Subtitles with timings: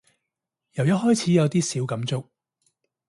[0.71, 2.25] 由一開始有啲小感觸